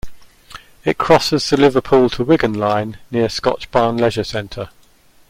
[0.83, 4.71] It crosses the Liverpool to Wigan Line near Scotchbarn Leisure Centre.